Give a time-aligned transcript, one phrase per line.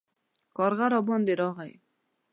[0.57, 1.73] کارغه راباندې راغی